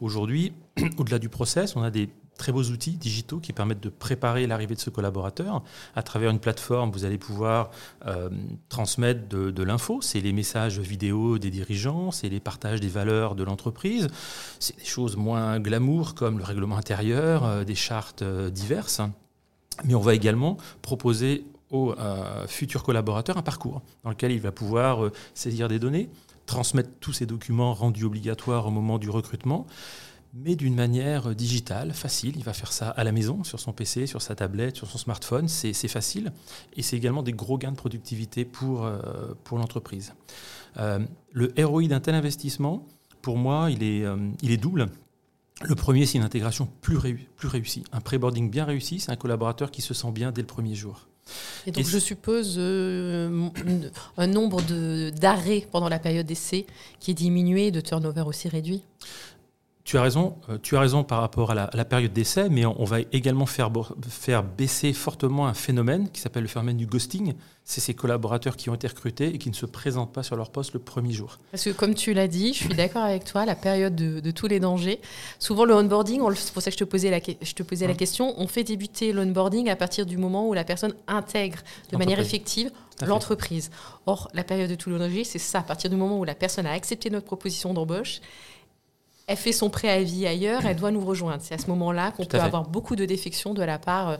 Aujourd'hui, 0.00 0.52
au-delà 0.98 1.20
du 1.20 1.28
process, 1.28 1.76
on 1.76 1.82
a 1.82 1.92
des 1.92 2.08
très 2.36 2.52
beaux 2.52 2.64
outils 2.64 2.96
digitaux 2.96 3.38
qui 3.38 3.52
permettent 3.52 3.82
de 3.82 3.88
préparer 3.88 4.46
l'arrivée 4.46 4.74
de 4.74 4.80
ce 4.80 4.90
collaborateur. 4.90 5.62
À 5.94 6.02
travers 6.02 6.30
une 6.30 6.38
plateforme, 6.38 6.90
vous 6.90 7.04
allez 7.04 7.18
pouvoir 7.18 7.70
euh, 8.06 8.28
transmettre 8.68 9.28
de, 9.28 9.62
l'info. 9.62 10.00
C'est 10.02 10.20
les 10.20 10.32
messages 10.32 10.78
vidéo 10.78 11.38
des 11.38 11.50
dirigeants, 11.50 12.10
c'est 12.10 12.28
les 12.28 12.40
partages 12.40 12.80
des 12.80 12.88
valeurs 12.88 13.34
de 13.34 13.44
l'entreprise. 13.44 14.08
C'est 14.58 14.76
des 14.76 14.84
choses 14.84 15.16
moins 15.16 15.60
glamour 15.60 16.14
comme 16.14 16.38
le 16.38 16.44
règlement 16.44 16.76
intérieur, 16.76 17.44
euh, 17.44 17.64
des 17.64 17.74
chartes 17.74 18.22
euh, 18.22 18.50
diverses. 18.50 19.00
Mais 19.84 19.94
on 19.94 20.00
va 20.00 20.14
également 20.14 20.56
proposer 20.82 21.46
au 21.70 21.92
futur 22.46 22.84
collaborateur 22.84 23.36
un 23.36 23.42
parcours 23.42 23.82
dans 24.04 24.10
lequel 24.10 24.30
il 24.30 24.40
va 24.40 24.52
pouvoir 24.52 25.10
saisir 25.34 25.66
des 25.66 25.80
données, 25.80 26.08
transmettre 26.46 26.90
tous 27.00 27.12
ces 27.12 27.26
documents 27.26 27.74
rendus 27.74 28.04
obligatoires 28.04 28.68
au 28.68 28.70
moment 28.70 29.00
du 29.00 29.10
recrutement, 29.10 29.66
mais 30.34 30.56
d'une 30.56 30.74
manière 30.74 31.34
digitale, 31.34 31.92
facile. 31.92 32.34
Il 32.36 32.42
va 32.42 32.52
faire 32.52 32.72
ça 32.72 32.90
à 32.90 33.04
la 33.04 33.12
maison, 33.12 33.44
sur 33.44 33.60
son 33.60 33.72
PC, 33.72 34.06
sur 34.06 34.20
sa 34.20 34.34
tablette, 34.34 34.76
sur 34.76 34.90
son 34.90 34.98
smartphone. 34.98 35.48
C'est 35.48 35.88
facile. 35.88 36.32
Et 36.76 36.82
c'est 36.82 36.96
également 36.96 37.22
des 37.22 37.32
gros 37.32 37.56
gains 37.56 37.70
de 37.70 37.76
productivité 37.76 38.44
pour, 38.44 38.84
euh, 38.84 38.98
pour 39.44 39.58
l'entreprise. 39.58 40.12
Euh, 40.78 40.98
le 41.32 41.52
ROI 41.58 41.86
d'un 41.86 42.00
tel 42.00 42.16
investissement, 42.16 42.84
pour 43.22 43.36
moi, 43.36 43.70
il 43.70 43.84
est, 43.84 44.04
euh, 44.04 44.16
il 44.42 44.50
est 44.50 44.56
double. 44.56 44.88
Le 45.62 45.76
premier, 45.76 46.04
c'est 46.04 46.18
une 46.18 46.24
intégration 46.24 46.68
plus, 46.80 46.98
plus 47.36 47.48
réussie. 47.48 47.84
Un 47.92 48.00
pré-boarding 48.00 48.50
bien 48.50 48.64
réussi, 48.64 48.98
c'est 48.98 49.12
un 49.12 49.16
collaborateur 49.16 49.70
qui 49.70 49.82
se 49.82 49.94
sent 49.94 50.10
bien 50.10 50.32
dès 50.32 50.40
le 50.40 50.48
premier 50.48 50.74
jour. 50.74 51.06
Et 51.64 51.70
donc, 51.70 51.86
je 51.86 51.98
suppose 51.98 52.58
un 52.58 54.26
nombre 54.26 54.60
d'arrêts 55.12 55.66
pendant 55.70 55.88
la 55.88 55.98
période 55.98 56.26
d'essai 56.26 56.66
qui 56.98 57.12
est 57.12 57.14
diminué, 57.14 57.70
de 57.70 57.80
turnover 57.80 58.22
aussi 58.22 58.48
réduit? 58.48 58.82
Tu 59.84 59.98
as 59.98 60.02
raison, 60.02 60.36
euh, 60.48 60.56
tu 60.62 60.76
as 60.76 60.80
raison 60.80 61.04
par 61.04 61.20
rapport 61.20 61.50
à 61.50 61.54
la, 61.54 61.84
période 61.84 62.12
d'essai, 62.12 62.48
mais 62.48 62.64
on, 62.64 62.84
va 62.84 63.00
également 63.12 63.44
faire, 63.44 63.70
faire 64.08 64.42
baisser 64.42 64.94
fortement 64.94 65.46
un 65.46 65.52
phénomène 65.52 66.08
qui 66.10 66.22
s'appelle 66.22 66.42
le 66.44 66.48
phénomène 66.48 66.78
du 66.78 66.86
ghosting. 66.86 67.34
C'est 67.64 67.82
ces 67.82 67.92
collaborateurs 67.92 68.56
qui 68.56 68.70
ont 68.70 68.74
été 68.74 68.86
recrutés 68.86 69.34
et 69.34 69.38
qui 69.38 69.50
ne 69.50 69.54
se 69.54 69.66
présentent 69.66 70.12
pas 70.12 70.22
sur 70.22 70.36
leur 70.36 70.50
poste 70.50 70.72
le 70.72 70.78
premier 70.78 71.12
jour. 71.12 71.38
Parce 71.50 71.64
que 71.64 71.70
comme 71.70 71.94
tu 71.94 72.14
l'as 72.14 72.28
dit, 72.28 72.54
je 72.54 72.64
suis 72.64 72.74
d'accord 72.74 73.02
avec 73.02 73.24
toi, 73.24 73.44
la 73.44 73.54
période 73.54 73.94
de, 73.94 74.30
tous 74.30 74.46
les 74.46 74.58
dangers. 74.58 75.00
Souvent 75.38 75.66
le 75.66 75.74
onboarding, 75.74 76.22
c'est 76.34 76.52
pour 76.54 76.62
ça 76.62 76.70
que 76.70 76.74
je 76.78 76.82
te 76.82 76.88
posais 76.88 77.10
la, 77.10 77.18
je 77.18 77.52
te 77.52 77.62
posais 77.62 77.86
la 77.86 77.94
question, 77.94 78.34
on 78.38 78.46
fait 78.46 78.64
débuter 78.64 79.12
l'onboarding 79.12 79.68
à 79.68 79.76
partir 79.76 80.06
du 80.06 80.16
moment 80.16 80.48
où 80.48 80.54
la 80.54 80.64
personne 80.64 80.94
intègre 81.08 81.58
de 81.92 81.98
manière 81.98 82.20
effective 82.20 82.70
l'entreprise. 83.06 83.70
Or, 84.06 84.28
la 84.34 84.44
période 84.44 84.70
de 84.70 84.74
tous 84.76 84.90
les 84.90 84.98
dangers, 84.98 85.24
c'est 85.24 85.38
ça, 85.38 85.58
à 85.58 85.62
partir 85.62 85.90
du 85.90 85.96
moment 85.96 86.18
où 86.18 86.24
la 86.24 86.34
personne 86.34 86.66
a 86.66 86.72
accepté 86.72 87.10
notre 87.10 87.26
proposition 87.26 87.74
d'embauche 87.74 88.20
elle 89.26 89.36
fait 89.36 89.52
son 89.52 89.70
préavis 89.70 90.26
ailleurs, 90.26 90.66
elle 90.66 90.76
doit 90.76 90.90
nous 90.90 91.04
rejoindre. 91.04 91.42
C'est 91.42 91.54
à 91.54 91.58
ce 91.58 91.68
moment-là 91.68 92.10
qu'on 92.10 92.26
peut 92.26 92.40
avoir 92.40 92.68
beaucoup 92.68 92.94
de 92.96 93.04
défections 93.04 93.54
de 93.54 93.62
la 93.62 93.78
part 93.78 94.08
euh, 94.10 94.16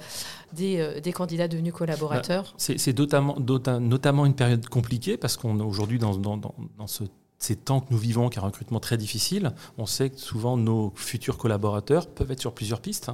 euh, 0.61 1.01
des, 1.01 1.13
candidats 1.13 1.49
devenus 1.49 1.75
collaborateurs. 1.75 2.55
Bah, 2.57 2.75
c'est 2.77 2.99
notamment, 2.99 3.37
notamment 3.39 4.25
une 4.25 4.35
période 4.35 4.67
compliquée 4.69 5.17
parce 5.17 5.37
qu'on 5.37 5.59
est 5.59 5.63
aujourd'hui 5.63 5.99
dans, 5.99 6.17
dans, 6.17 6.37
dans, 6.37 6.87
ce 6.87 7.05
ces 7.45 7.57
temps 7.57 7.81
que 7.81 7.93
nous 7.93 7.99
vivons, 7.99 8.31
qui 8.31 8.39
est 8.39 8.43
un 8.43 8.47
recrutement 8.47 8.81
très 8.81 8.97
difficile, 8.97 9.53
on 9.77 9.85
sait 9.85 10.11
que 10.11 10.19
souvent 10.19 10.57
nos 10.57 10.93
futurs 10.97 11.37
collaborateurs 11.37 12.09
peuvent 12.09 12.31
être 12.31 12.41
sur 12.41 12.55
plusieurs 12.55 12.81
pistes. 12.81 13.11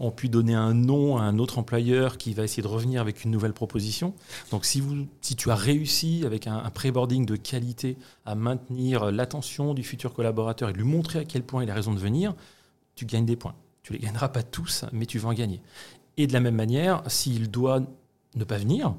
On 0.00 0.10
peut 0.10 0.26
donner 0.28 0.54
un 0.54 0.74
nom 0.74 1.16
à 1.16 1.22
un 1.22 1.38
autre 1.38 1.58
employeur 1.58 2.18
qui 2.18 2.34
va 2.34 2.42
essayer 2.42 2.62
de 2.62 2.68
revenir 2.68 3.00
avec 3.00 3.24
une 3.24 3.30
nouvelle 3.30 3.52
proposition. 3.52 4.14
Donc 4.50 4.64
si, 4.64 4.82
tu 5.36 5.50
as 5.50 5.54
réussi 5.54 6.24
avec 6.26 6.48
un, 6.48 6.68
pré-boarding 6.70 7.24
de 7.24 7.36
qualité 7.36 7.96
à 8.26 8.34
maintenir 8.34 9.12
l'attention 9.12 9.74
du 9.74 9.84
futur 9.84 10.12
collaborateur 10.12 10.70
et 10.70 10.72
lui 10.72 10.82
montrer 10.82 11.20
à 11.20 11.24
quel 11.24 11.44
point 11.44 11.62
il 11.62 11.70
a 11.70 11.74
raison 11.74 11.94
de 11.94 12.00
venir, 12.00 12.34
tu 12.96 13.06
gagnes 13.06 13.26
des 13.26 13.36
points. 13.36 13.54
Tu 13.84 13.92
les 13.92 14.00
gagneras 14.00 14.28
pas 14.28 14.42
tous, 14.42 14.84
mais 14.92 15.06
tu 15.06 15.20
vas 15.20 15.28
en 15.28 15.34
gagner. 15.34 15.62
Et 16.16 16.26
de 16.26 16.32
la 16.32 16.40
même 16.40 16.56
manière, 16.56 17.02
s'il 17.06 17.48
doit 17.48 17.80
ne 18.34 18.44
pas 18.44 18.58
venir, 18.58 18.94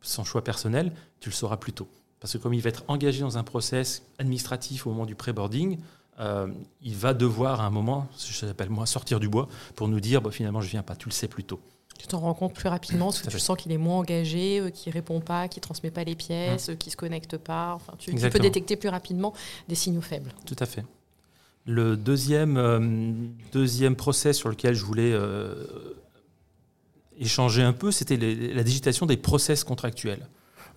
sans 0.00 0.24
choix 0.24 0.42
personnel, 0.42 0.92
tu 1.20 1.28
le 1.28 1.34
sauras 1.34 1.58
plus 1.58 1.74
tôt. 1.74 1.88
Parce 2.22 2.34
que 2.34 2.38
comme 2.38 2.54
il 2.54 2.60
va 2.60 2.68
être 2.68 2.84
engagé 2.86 3.20
dans 3.20 3.36
un 3.36 3.42
process 3.42 4.04
administratif 4.20 4.86
au 4.86 4.90
moment 4.90 5.06
du 5.06 5.16
pré-boarding, 5.16 5.78
euh, 6.20 6.46
il 6.80 6.94
va 6.94 7.14
devoir 7.14 7.60
à 7.60 7.66
un 7.66 7.70
moment, 7.70 8.06
je 8.16 8.46
l'appelle 8.46 8.70
moi, 8.70 8.86
sortir 8.86 9.18
du 9.18 9.28
bois 9.28 9.48
pour 9.74 9.88
nous 9.88 9.98
dire 9.98 10.22
bah, 10.22 10.30
finalement 10.30 10.60
je 10.60 10.68
viens 10.68 10.84
pas, 10.84 10.94
tu 10.94 11.08
le 11.08 11.12
sais 11.12 11.26
plus 11.26 11.42
tôt. 11.42 11.58
Tu 11.98 12.06
t'en 12.06 12.20
rends 12.20 12.34
compte 12.34 12.54
plus 12.54 12.68
rapidement 12.68 13.06
parce 13.06 13.22
que 13.22 13.28
tu 13.28 13.40
sens 13.40 13.58
qu'il 13.58 13.72
est 13.72 13.76
moins 13.76 13.98
engagé, 13.98 14.60
euh, 14.60 14.70
qu'il 14.70 14.92
répond 14.92 15.20
pas, 15.20 15.48
qu'il 15.48 15.60
transmet 15.62 15.90
pas 15.90 16.04
les 16.04 16.14
pièces, 16.14 16.68
mmh. 16.68 16.76
qu'il 16.76 16.92
se 16.92 16.96
connecte 16.96 17.38
pas. 17.38 17.74
Enfin, 17.74 17.94
tu, 17.98 18.14
peux 18.14 18.38
détecter 18.38 18.76
plus 18.76 18.88
rapidement 18.88 19.34
des 19.68 19.74
signaux 19.74 20.00
faibles. 20.00 20.32
Tout 20.46 20.56
à 20.60 20.66
fait. 20.66 20.84
Le 21.66 21.96
deuxième, 21.96 23.34
deuxième 23.52 23.96
process 23.96 24.36
sur 24.36 24.48
lequel 24.48 24.74
je 24.74 24.84
voulais 24.84 25.16
échanger 27.18 27.62
un 27.62 27.72
peu, 27.72 27.90
c'était 27.90 28.16
la 28.16 28.64
digitation 28.64 29.06
des 29.06 29.16
process 29.16 29.62
contractuels. 29.62 30.28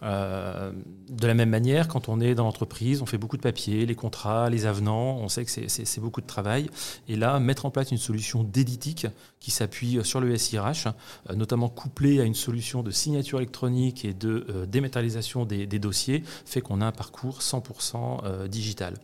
Euh, 0.03 0.71
de 1.09 1.27
la 1.27 1.33
même 1.33 1.49
manière, 1.49 1.87
quand 1.87 2.09
on 2.09 2.19
est 2.19 2.35
dans 2.35 2.43
l'entreprise, 2.43 3.01
on 3.01 3.05
fait 3.05 3.17
beaucoup 3.17 3.37
de 3.37 3.41
papiers, 3.41 3.85
les 3.85 3.95
contrats, 3.95 4.49
les 4.49 4.65
avenants, 4.65 5.17
on 5.17 5.29
sait 5.29 5.45
que 5.45 5.51
c'est 5.51 5.99
beaucoup 5.99 6.21
de 6.21 6.27
travail. 6.27 6.69
Et 7.07 7.15
là, 7.15 7.39
mettre 7.39 7.65
en 7.65 7.71
place 7.71 7.91
une 7.91 7.97
solution 7.97 8.43
d'éditique 8.43 9.07
qui 9.39 9.51
s'appuie 9.51 9.99
sur 10.03 10.19
le 10.19 10.37
SIRH, 10.37 10.87
euh, 11.29 11.35
notamment 11.35 11.69
couplée 11.69 12.19
à 12.19 12.23
une 12.23 12.35
solution 12.35 12.83
de 12.83 12.91
signature 12.91 13.39
électronique 13.39 14.05
et 14.05 14.13
de 14.13 14.45
euh, 14.49 14.65
dématérialisation 14.65 15.45
des, 15.45 15.65
dossiers, 15.79 16.23
fait 16.45 16.61
qu'on 16.61 16.81
a 16.81 16.85
un 16.85 16.91
parcours 16.91 17.39
100% 17.39 18.47
digital. 18.47 18.95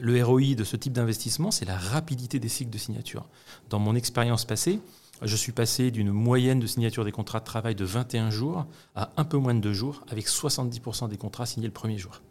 le 0.00 0.24
ROI 0.24 0.54
de 0.56 0.64
ce 0.64 0.76
type 0.76 0.92
d'investissement, 0.92 1.50
c'est 1.50 1.64
la 1.64 1.76
rapidité 1.76 2.38
des 2.40 2.48
cycles 2.48 2.70
de 2.70 2.78
signature. 2.78 3.26
Dans 3.70 3.78
mon 3.78 3.94
expérience 3.94 4.44
passée, 4.44 4.80
je 5.24 5.36
suis 5.36 5.52
passé 5.52 5.90
d'une 5.90 6.10
moyenne 6.10 6.60
de 6.60 6.66
signature 6.66 7.04
des 7.04 7.12
contrats 7.12 7.40
de 7.40 7.44
travail 7.44 7.74
de 7.74 7.84
21 7.84 8.30
jours 8.30 8.66
à 8.94 9.12
un 9.16 9.24
peu 9.24 9.36
moins 9.36 9.54
de 9.54 9.60
2 9.60 9.72
jours, 9.72 10.04
avec 10.08 10.26
70% 10.26 11.08
des 11.08 11.16
contrats 11.16 11.46
signés 11.46 11.66
le 11.66 11.72
premier 11.72 11.98
jour. 11.98 12.22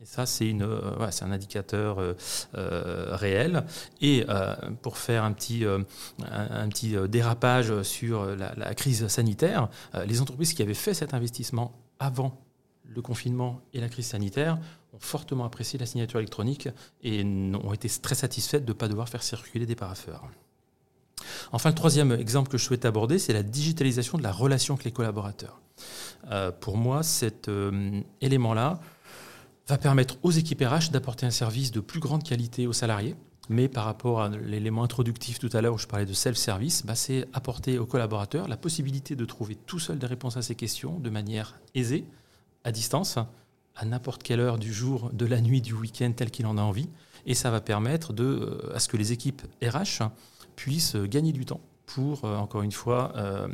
Et 0.00 0.04
ça, 0.04 0.26
c'est 0.26 0.54
euh, 0.60 1.10
un 1.22 1.32
indicateur 1.32 1.98
euh, 1.98 2.14
euh, 2.54 3.16
réel. 3.16 3.64
Et 4.00 4.24
pour 4.82 4.96
faire 4.96 5.24
un 5.24 5.32
petit, 5.32 5.64
dérapage 7.08 7.82
sur 7.82 8.24
la, 8.24 8.54
la 8.54 8.74
crise 8.74 9.08
sanitaire, 9.08 9.68
les 10.06 10.20
entreprises 10.20 10.54
qui 10.54 10.62
avaient 10.62 10.74
fait 10.74 10.94
cet 10.94 11.14
investissement 11.14 11.72
avant 11.98 12.40
le 12.84 13.02
confinement 13.02 13.60
et 13.74 13.80
la 13.80 13.88
crise 13.88 14.06
sanitaire 14.06 14.58
ont 14.94 15.00
fortement 15.00 15.44
apprécié 15.44 15.78
la 15.78 15.86
signature 15.86 16.18
électronique 16.18 16.68
et 17.02 17.22
ont 17.24 17.72
été 17.72 17.88
très 17.88 18.14
satisfaites 18.14 18.64
de 18.64 18.72
ne 18.72 18.78
pas 18.78 18.88
devoir 18.88 19.08
faire 19.08 19.22
circuler 19.22 19.66
des 19.66 19.76
parapheurs. 19.76 20.22
Enfin, 21.52 21.70
le 21.70 21.74
troisième 21.74 22.12
exemple 22.12 22.50
que 22.50 22.58
je 22.58 22.64
souhaite 22.64 22.84
aborder, 22.84 23.18
c'est 23.18 23.32
la 23.32 23.42
digitalisation 23.42 24.18
de 24.18 24.22
la 24.22 24.32
relation 24.32 24.74
avec 24.74 24.84
les 24.84 24.92
collaborateurs. 24.92 25.60
Euh, 26.30 26.50
pour 26.50 26.76
moi, 26.76 27.02
cet 27.02 27.48
euh, 27.48 28.00
élément-là 28.20 28.80
va 29.68 29.78
permettre 29.78 30.16
aux 30.22 30.30
équipes 30.30 30.62
RH 30.62 30.90
d'apporter 30.90 31.26
un 31.26 31.30
service 31.30 31.70
de 31.70 31.80
plus 31.80 32.00
grande 32.00 32.22
qualité 32.22 32.66
aux 32.66 32.72
salariés. 32.72 33.14
Mais 33.50 33.68
par 33.68 33.84
rapport 33.84 34.20
à 34.20 34.28
l'élément 34.28 34.82
introductif 34.82 35.38
tout 35.38 35.48
à 35.52 35.62
l'heure 35.62 35.74
où 35.74 35.78
je 35.78 35.86
parlais 35.86 36.04
de 36.04 36.12
self-service, 36.12 36.84
bah, 36.84 36.94
c'est 36.94 37.26
apporter 37.32 37.78
aux 37.78 37.86
collaborateurs 37.86 38.46
la 38.46 38.58
possibilité 38.58 39.16
de 39.16 39.24
trouver 39.24 39.54
tout 39.54 39.78
seul 39.78 39.98
des 39.98 40.06
réponses 40.06 40.36
à 40.36 40.42
ces 40.42 40.54
questions 40.54 40.98
de 40.98 41.08
manière 41.08 41.58
aisée, 41.74 42.04
à 42.64 42.72
distance, 42.72 43.18
à 43.74 43.84
n'importe 43.86 44.22
quelle 44.22 44.40
heure 44.40 44.58
du 44.58 44.72
jour, 44.72 45.10
de 45.12 45.24
la 45.24 45.40
nuit, 45.40 45.62
du 45.62 45.72
week-end, 45.72 46.12
tel 46.14 46.30
qu'il 46.30 46.46
en 46.46 46.58
a 46.58 46.62
envie. 46.62 46.88
Et 47.24 47.34
ça 47.34 47.50
va 47.50 47.60
permettre 47.60 48.12
euh, 48.18 48.72
à 48.74 48.80
ce 48.80 48.88
que 48.88 48.96
les 48.96 49.12
équipes 49.12 49.42
RH 49.62 50.02
puissent 50.58 50.96
gagner 50.96 51.30
du 51.30 51.44
temps 51.46 51.60
pour, 51.86 52.24
euh, 52.24 52.36
encore 52.36 52.62
une 52.62 52.72
fois, 52.72 53.12
euh, 53.16 53.46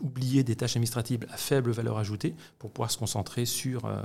oublier 0.00 0.42
des 0.42 0.56
tâches 0.56 0.72
administratives 0.72 1.26
à 1.30 1.36
faible 1.36 1.70
valeur 1.70 1.98
ajoutée 1.98 2.34
pour 2.58 2.70
pouvoir 2.70 2.90
se 2.90 2.96
concentrer 2.96 3.44
sur, 3.44 3.84
euh, 3.84 4.02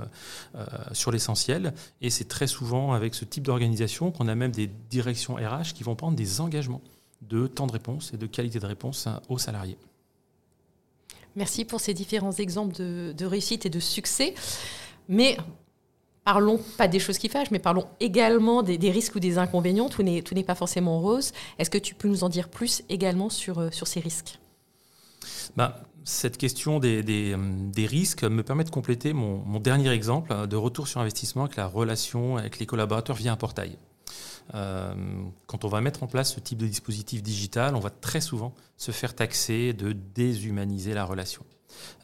sur 0.91 1.11
l'essentiel. 1.11 1.73
Et 2.01 2.09
c'est 2.09 2.27
très 2.27 2.47
souvent 2.47 2.91
avec 2.91 3.15
ce 3.15 3.23
type 3.23 3.43
d'organisation 3.43 4.11
qu'on 4.11 4.27
a 4.27 4.35
même 4.35 4.51
des 4.51 4.67
directions 4.89 5.35
RH 5.35 5.73
qui 5.73 5.83
vont 5.83 5.95
prendre 5.95 6.17
des 6.17 6.41
engagements 6.41 6.81
de 7.21 7.47
temps 7.47 7.67
de 7.67 7.71
réponse 7.71 8.13
et 8.13 8.17
de 8.17 8.27
qualité 8.27 8.59
de 8.59 8.65
réponse 8.65 9.07
aux 9.29 9.37
salariés. 9.37 9.77
Merci 11.37 11.63
pour 11.63 11.79
ces 11.79 11.93
différents 11.93 12.33
exemples 12.33 12.75
de, 12.75 13.13
de 13.17 13.25
réussite 13.25 13.65
et 13.65 13.69
de 13.69 13.79
succès. 13.79 14.35
Mais 15.07 15.37
Parlons 16.23 16.59
pas 16.77 16.87
des 16.87 16.99
choses 16.99 17.17
qui 17.17 17.29
fâchent, 17.29 17.49
mais 17.49 17.59
parlons 17.59 17.87
également 17.99 18.61
des, 18.61 18.77
risques 18.91 19.15
ou 19.15 19.19
des 19.19 19.39
inconvénients. 19.39 19.89
Tout 19.89 20.03
n'est, 20.03 20.43
pas 20.43 20.55
forcément 20.55 20.99
rose. 20.99 21.31
Est-ce 21.57 21.71
que 21.71 21.79
tu 21.79 21.95
peux 21.95 22.07
nous 22.07 22.23
en 22.23 22.29
dire 22.29 22.49
plus 22.49 22.83
également 22.89 23.29
sur, 23.29 23.57
euh, 23.59 23.69
ces 23.71 23.99
risques? 23.99 24.37
Bah, 25.55 25.81
Cette 26.03 26.37
question 26.37 26.79
des, 26.79 27.01
des, 27.01 27.85
risques 27.87 28.23
me 28.23 28.43
permet 28.43 28.63
de 28.63 28.69
compléter 28.69 29.13
mon, 29.13 29.59
dernier 29.59 29.89
exemple 29.89 30.47
de 30.47 30.55
retour 30.55 30.87
sur 30.87 31.01
investissement 31.01 31.45
avec 31.45 31.55
la 31.55 31.65
relation 31.65 32.37
avec 32.37 32.59
les 32.59 32.67
collaborateurs 32.67 33.15
via 33.15 33.31
un 33.31 33.37
portail. 33.37 33.77
Euh, 34.53 34.93
quand 35.47 35.65
on 35.65 35.69
va 35.69 35.81
mettre 35.81 36.03
en 36.03 36.07
place 36.07 36.35
ce 36.35 36.39
type 36.39 36.59
de 36.59 36.67
dispositif 36.67 37.23
digital, 37.23 37.75
on 37.75 37.79
va 37.79 37.89
très 37.89 38.21
souvent 38.21 38.53
se 38.77 38.91
faire 38.91 39.15
taxer 39.15 39.73
de 39.73 39.93
déshumaniser 39.93 40.93
la 40.93 41.05
relation. 41.05 41.45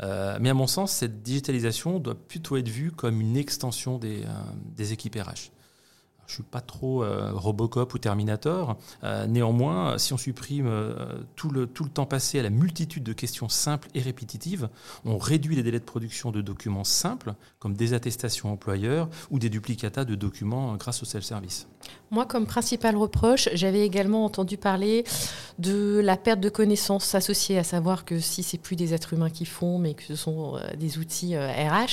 Euh, 0.01 0.37
mais 0.39 0.49
à 0.49 0.53
mon 0.53 0.67
sens, 0.67 0.91
cette 0.91 1.21
digitalisation 1.21 1.99
doit 1.99 2.15
plutôt 2.15 2.57
être 2.57 2.69
vue 2.69 2.91
comme 2.91 3.21
une 3.21 3.37
extension 3.37 3.97
des, 3.97 4.23
euh, 4.23 4.29
des 4.75 4.93
équipes 4.93 5.15
RH. 5.15 5.51
Je 6.27 6.33
suis 6.35 6.43
pas 6.43 6.61
trop 6.61 7.03
euh, 7.03 7.31
Robocop 7.33 7.93
ou 7.93 7.97
Terminator. 7.97 8.77
néanmoins, 9.27 9.97
si 9.97 10.13
on 10.13 10.17
supprime 10.17 10.69
tout, 11.35 11.49
le, 11.49 11.67
tout 11.67 11.83
le 11.83 11.89
temps 11.89 12.05
passé 12.05 12.39
à 12.39 12.43
la 12.43 12.49
multitude 12.49 13.03
de 13.03 13.13
questions 13.13 13.49
simples 13.49 13.87
et 13.93 14.01
répétitives, 14.01 14.69
on 15.05 15.17
réduit 15.17 15.55
les 15.55 15.63
délais 15.63 15.79
de 15.79 15.85
production 15.85 16.31
de 16.31 16.41
documents 16.41 16.83
simples, 16.83 17.33
comme 17.59 17.75
des 17.75 17.93
attestations 17.93 18.51
employeurs 18.51 19.09
ou 19.31 19.39
des 19.39 19.49
duplicata 19.49 20.05
de 20.05 20.15
documents 20.15 20.75
grâce 20.75 21.01
au 21.01 21.05
self-service. 21.05 21.67
Moi, 22.09 22.25
comme 22.25 22.45
principal 22.45 22.95
reproche, 22.95 23.49
j'avais 23.53 23.85
également 23.85 24.23
entendu 24.23 24.57
parler 24.57 25.03
de 25.59 25.99
la 25.99 26.15
perte 26.15 26.39
de 26.39 26.49
connaissances 26.49 27.15
associée, 27.15 27.57
à 27.57 27.63
savoir 27.63 28.05
que 28.05 28.19
si 28.19 28.43
c'est 28.43 28.57
plus 28.57 28.75
des 28.75 28.93
êtres 28.93 29.13
humains 29.13 29.29
qui 29.29 29.45
font, 29.45 29.77
mais 29.77 29.93
que 29.93 30.03
ce 30.03 30.15
sont 30.15 30.55
euh, 30.55 30.75
des 30.77 30.97
outils 30.99 31.35
RH, 31.35 31.37
euh, 31.37 31.85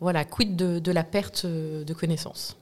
voilà, 0.00 0.24
quid 0.24 0.56
de, 0.56 0.92
la 0.92 1.04
perte 1.04 1.44
euh, 1.44 1.84
de 1.84 1.94
connaissances? 1.94 2.56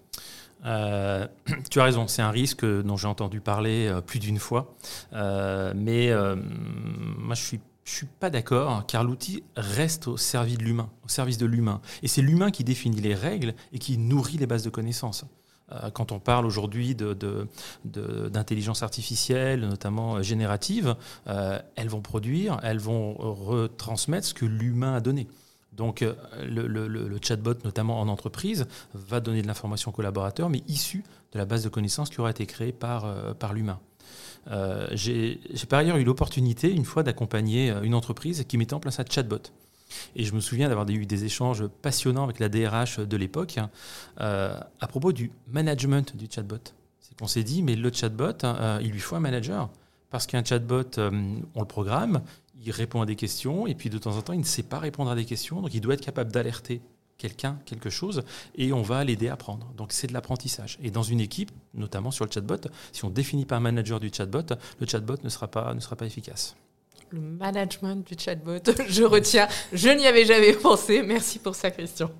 tu 1.70 1.80
as 1.80 1.84
raison, 1.84 2.06
c'est 2.08 2.22
un 2.22 2.30
risque 2.30 2.64
dont 2.64 2.96
j'ai 2.96 3.08
entendu 3.08 3.40
parler 3.40 3.92
plus 4.06 4.18
d'une 4.18 4.38
fois, 4.38 4.74
mais 5.12 6.12
moi 6.12 7.34
je 7.34 7.42
suis 7.42 7.60
suis 7.84 8.06
pas 8.06 8.30
d'accord, 8.30 8.86
car 8.86 9.02
l'outil 9.02 9.42
reste 9.56 10.06
au 10.06 10.16
service 10.16 10.56
de 10.56 10.62
l'humain, 10.62 10.88
au 11.04 11.08
service 11.08 11.36
de 11.36 11.46
l'humain, 11.46 11.80
et 12.02 12.08
c'est 12.08 12.22
l'humain 12.22 12.52
qui 12.52 12.62
définit 12.62 13.00
les 13.00 13.14
règles 13.14 13.54
et 13.72 13.80
qui 13.80 13.98
nourrit 13.98 14.38
les 14.38 14.46
bases 14.46 14.62
de 14.62 14.70
connaissances. 14.70 15.24
Euh, 15.72 15.90
quand 15.90 16.12
on 16.12 16.18
parle 16.18 16.46
aujourd'hui 16.46 16.96
d'intelligence 17.84 18.82
artificielle, 18.82 19.60
notamment 19.60 20.16
euh, 20.16 20.22
générative, 20.22 20.96
euh, 21.28 21.58
elles 21.76 21.88
vont 21.88 22.02
produire, 22.02 22.58
elles 22.62 22.78
vont 22.78 23.14
retransmettre 23.14 24.26
ce 24.26 24.34
que 24.34 24.44
l'humain 24.44 24.94
a 24.94 25.00
donné. 25.00 25.28
Donc 25.72 26.04
le, 26.42 27.18
chatbot, 27.22 27.54
notamment 27.64 28.00
en 28.00 28.08
entreprise, 28.08 28.66
va 28.94 29.20
donner 29.20 29.42
de 29.42 29.46
l'information 29.46 29.90
aux 29.90 29.94
collaborateurs, 29.94 30.50
mais 30.50 30.62
issue 30.68 31.02
de 31.32 31.38
la 31.38 31.44
base 31.44 31.64
de 31.64 31.68
connaissances 31.68 32.10
qui 32.10 32.20
aura 32.20 32.30
été 32.30 32.44
créée 32.44 32.72
par, 32.72 33.34
par 33.36 33.54
l'humain. 33.54 33.80
J'ai 34.92 35.40
par 35.68 35.78
ailleurs 35.78 35.96
eu 35.96 36.04
l'opportunité, 36.04 36.70
une 36.70 36.84
fois, 36.84 37.02
d'accompagner 37.02 37.72
une 37.82 37.94
entreprise 37.94 38.44
qui 38.46 38.58
mettait 38.58 38.74
en 38.74 38.80
place 38.80 39.00
un 39.00 39.04
chatbot. 39.08 39.50
Et 40.16 40.24
je 40.24 40.34
me 40.34 40.40
souviens 40.40 40.68
d'avoir 40.68 40.88
eu 40.88 41.06
des 41.06 41.24
échanges 41.24 41.66
passionnants 41.66 42.24
avec 42.24 42.38
la 42.38 42.48
DRH 42.48 42.98
de 42.98 43.16
l'époque 43.16 43.58
euh, 44.20 44.58
à 44.80 44.86
propos 44.86 45.12
du 45.12 45.30
management 45.48 46.16
du 46.16 46.26
chatbot. 46.30 46.56
C'est 47.00 47.28
s'est 47.28 47.44
dit, 47.44 47.62
mais 47.62 47.76
le 47.76 47.92
chatbot, 47.92 48.32
hein, 48.42 48.56
euh, 48.60 48.78
il 48.82 48.90
lui 48.90 49.00
faut 49.00 49.16
un 49.16 49.20
manager. 49.20 49.68
Parce 50.12 50.26
qu'un 50.26 50.44
chatbot, 50.44 50.98
euh, 50.98 51.10
on 51.54 51.60
le 51.60 51.66
programme, 51.66 52.22
il 52.62 52.70
répond 52.70 53.00
à 53.00 53.06
des 53.06 53.16
questions, 53.16 53.66
et 53.66 53.74
puis 53.74 53.88
de 53.88 53.96
temps 53.96 54.16
en 54.16 54.22
temps, 54.22 54.34
il 54.34 54.40
ne 54.40 54.44
sait 54.44 54.62
pas 54.62 54.78
répondre 54.78 55.10
à 55.10 55.14
des 55.16 55.24
questions, 55.24 55.62
donc 55.62 55.72
il 55.72 55.80
doit 55.80 55.94
être 55.94 56.04
capable 56.04 56.30
d'alerter 56.30 56.82
quelqu'un, 57.16 57.58
quelque 57.64 57.88
chose, 57.88 58.22
et 58.54 58.74
on 58.74 58.82
va 58.82 59.02
l'aider 59.04 59.28
à 59.28 59.32
apprendre. 59.32 59.72
Donc 59.76 59.92
c'est 59.92 60.06
de 60.06 60.12
l'apprentissage. 60.12 60.78
Et 60.82 60.90
dans 60.90 61.02
une 61.02 61.20
équipe, 61.20 61.50
notamment 61.72 62.10
sur 62.10 62.26
le 62.26 62.30
chatbot, 62.30 62.68
si 62.92 63.04
on 63.06 63.08
ne 63.08 63.14
définit 63.14 63.46
pas 63.46 63.56
un 63.56 63.60
manager 63.60 64.00
du 64.00 64.10
chatbot, 64.12 64.54
le 64.80 64.86
chatbot 64.86 65.16
ne 65.24 65.30
sera 65.30 65.48
pas, 65.48 65.72
ne 65.74 65.80
sera 65.80 65.96
pas 65.96 66.06
efficace 66.06 66.54
le 67.10 67.20
management 67.20 68.06
du 68.06 68.14
chatbot. 68.18 68.62
Je 68.88 69.04
retiens, 69.04 69.46
je 69.70 69.90
n'y 69.90 70.06
avais 70.06 70.24
jamais 70.24 70.54
pensé. 70.54 71.02
Merci 71.02 71.38
pour 71.38 71.54
sa 71.54 71.70
question. 71.70 72.10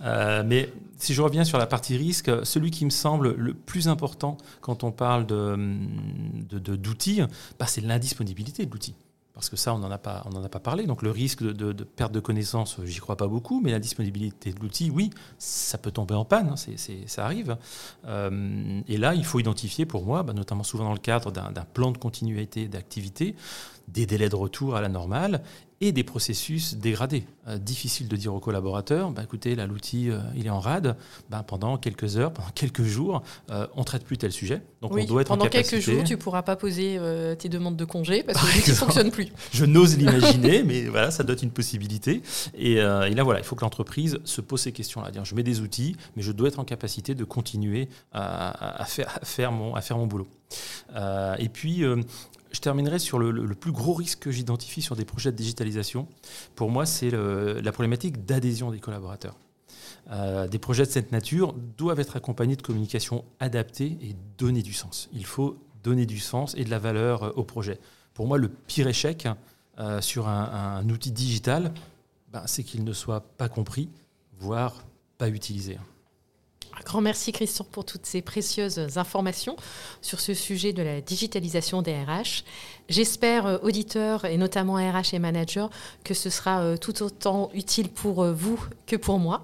Euh, 0.00 0.42
mais 0.44 0.72
si 0.98 1.14
je 1.14 1.22
reviens 1.22 1.44
sur 1.44 1.58
la 1.58 1.66
partie 1.66 1.96
risque, 1.96 2.30
celui 2.44 2.70
qui 2.70 2.84
me 2.84 2.90
semble 2.90 3.34
le 3.34 3.54
plus 3.54 3.88
important 3.88 4.36
quand 4.60 4.84
on 4.84 4.92
parle 4.92 5.26
d'outils, 5.26 7.16
de, 7.16 7.22
de, 7.22 7.28
bah, 7.58 7.66
c'est 7.66 7.80
l'indisponibilité 7.80 8.66
de 8.66 8.70
l'outil 8.70 8.94
parce 9.36 9.50
que 9.50 9.56
ça, 9.56 9.74
on 9.74 9.78
n'en 9.78 9.90
a, 9.90 9.98
pas, 9.98 10.24
a 10.24 10.48
pas 10.48 10.60
parlé. 10.60 10.86
Donc 10.86 11.02
le 11.02 11.10
risque 11.10 11.42
de, 11.42 11.84
perte 11.84 12.10
de 12.10 12.20
connaissances, 12.20 12.80
j'y 12.84 13.00
crois 13.00 13.18
pas 13.18 13.28
beaucoup, 13.28 13.60
mais 13.60 13.70
la 13.70 13.78
disponibilité 13.78 14.50
de 14.50 14.58
l'outil, 14.60 14.88
oui, 14.88 15.10
ça 15.36 15.76
peut 15.76 15.90
tomber 15.90 16.14
en 16.14 16.24
panne, 16.24 16.54
hein, 16.54 16.74
ça 17.06 17.24
arrive. 17.26 17.58
Euh, 18.06 18.80
et 18.88 18.96
là, 18.96 19.14
il 19.14 19.26
faut 19.26 19.38
identifier 19.38 19.84
pour 19.84 20.06
moi, 20.06 20.22
bah, 20.22 20.32
notamment 20.32 20.62
souvent 20.62 20.84
dans 20.84 20.94
le 20.94 20.98
cadre 20.98 21.30
d'un 21.32 21.52
plan 21.74 21.90
de 21.90 21.98
continuité 21.98 22.66
d'activité, 22.66 23.36
des 23.88 24.06
délais 24.06 24.30
de 24.30 24.36
retour 24.36 24.74
à 24.74 24.80
la 24.80 24.88
normale 24.88 25.42
et 25.80 25.92
des 25.92 26.04
processus 26.04 26.74
dégradés. 26.74 27.24
Euh, 27.48 27.58
difficile 27.58 28.08
de 28.08 28.16
dire 28.16 28.34
aux 28.34 28.40
collaborateurs, 28.40 29.10
bah, 29.10 29.22
écoutez, 29.22 29.54
là, 29.54 29.66
l'outil, 29.66 30.10
euh, 30.10 30.18
il 30.34 30.46
est 30.46 30.50
en 30.50 30.58
rade, 30.58 30.96
bah, 31.30 31.44
pendant 31.46 31.76
quelques 31.76 32.16
heures, 32.16 32.32
pendant 32.32 32.48
quelques 32.54 32.82
jours, 32.82 33.22
euh, 33.50 33.66
on 33.76 33.80
ne 33.80 33.84
traite 33.84 34.04
plus 34.04 34.16
tel 34.16 34.32
sujet. 34.32 34.62
Donc 34.80 34.92
on 34.94 35.04
doit 35.04 35.20
être 35.20 35.28
pendant 35.28 35.46
quelques 35.48 35.78
jours, 35.78 36.02
tu 36.04 36.14
ne 36.14 36.18
pourras 36.18 36.42
pas 36.42 36.56
poser 36.56 36.98
tes 37.38 37.48
demandes 37.48 37.76
de 37.76 37.84
congé 37.84 38.22
parce 38.22 38.40
que 38.40 38.56
l'outil 38.56 38.70
ne 38.70 38.76
fonctionne 38.76 39.10
plus. 39.10 39.28
Je 39.52 39.64
n'ose 39.64 39.96
l'imaginer, 39.98 40.62
mais 40.62 40.84
voilà, 40.84 41.10
ça 41.10 41.24
doit 41.24 41.34
être 41.34 41.42
une 41.42 41.50
possibilité. 41.50 42.22
Et, 42.56 42.74
et, 42.74 42.76
là, 43.14 43.22
voilà, 43.22 43.40
il 43.40 43.44
faut 43.44 43.56
que 43.56 43.62
l'entreprise 43.62 44.18
se 44.24 44.40
pose 44.40 44.60
ces 44.60 44.72
questions-là. 44.72 45.10
Dire, 45.10 45.24
je 45.24 45.34
mets 45.34 45.42
des 45.42 45.60
outils, 45.60 45.96
mais 46.16 46.22
je 46.22 46.32
dois 46.32 46.48
être 46.48 46.58
en 46.58 46.64
capacité 46.64 47.14
de 47.14 47.24
continuer 47.24 47.88
à, 48.12 48.80
à, 48.82 48.84
faire, 48.84 49.18
à 49.20 49.24
faire, 49.24 49.52
mon, 49.52 49.74
à 49.74 49.80
faire 49.80 49.98
mon 49.98 50.06
boulot. 50.06 50.28
et 51.38 51.48
puis, 51.48 51.84
je 52.56 52.60
terminerai 52.62 52.98
sur 52.98 53.18
le, 53.18 53.54
plus 53.54 53.70
gros 53.70 53.92
risque 53.92 54.20
que 54.20 54.30
j'identifie 54.30 54.80
sur 54.80 54.96
des 54.96 55.04
projets 55.04 55.30
de 55.30 55.36
digitalisation. 55.36 56.08
Pour 56.54 56.70
moi, 56.70 56.86
c'est 56.86 57.10
la 57.10 57.72
problématique 57.72 58.24
d'adhésion 58.24 58.70
des 58.70 58.80
collaborateurs. 58.80 59.36
Euh, 60.10 60.46
des 60.46 60.58
projets 60.58 60.86
de 60.86 60.90
cette 60.90 61.12
nature 61.12 61.52
doivent 61.76 62.00
être 62.00 62.16
accompagnés 62.16 62.56
de 62.56 62.62
communication 62.62 63.24
adaptée 63.40 63.98
et 64.00 64.16
donner 64.38 64.62
du 64.62 64.72
sens. 64.72 65.08
Il 65.12 65.26
faut 65.26 65.58
donner 65.82 66.06
du 66.06 66.18
sens 66.18 66.54
et 66.56 66.64
de 66.64 66.70
la 66.70 66.78
valeur 66.78 67.24
euh, 67.24 67.30
au 67.36 67.44
projet. 67.44 67.78
Pour 68.14 68.26
moi, 68.26 68.38
le 68.38 68.48
pire 68.48 68.86
échec 68.86 69.28
euh, 69.78 70.00
sur 70.00 70.28
un, 70.28 70.88
outil 70.88 71.10
digital, 71.10 71.72
ben, 72.32 72.42
c'est 72.46 72.62
qu'il 72.62 72.84
ne 72.84 72.92
soit 72.92 73.20
pas 73.20 73.48
compris, 73.48 73.90
voire 74.38 74.84
pas 75.18 75.28
utilisé. 75.28 75.76
Un 76.78 76.82
grand 76.84 77.00
merci 77.00 77.32
Christian 77.32 77.64
pour 77.64 77.86
toutes 77.86 78.04
ces 78.04 78.20
précieuses 78.20 78.98
informations 78.98 79.56
sur 80.02 80.20
ce 80.20 80.34
sujet 80.34 80.74
de 80.74 80.82
la 80.82 81.00
digitalisation 81.00 81.80
des 81.80 81.94
RH. 81.94 82.44
J'espère, 82.90 83.46
euh, 83.46 83.58
auditeurs 83.62 84.26
et 84.26 84.36
notamment 84.36 84.74
RH 84.74 85.14
et 85.14 85.18
managers, 85.18 85.68
que 86.04 86.12
ce 86.12 86.28
sera 86.28 86.60
euh, 86.60 86.76
tout 86.76 87.02
autant 87.02 87.50
utile 87.54 87.88
pour 87.88 88.22
euh, 88.22 88.32
vous 88.32 88.62
que 88.86 88.96
pour 88.96 89.18
moi. 89.18 89.42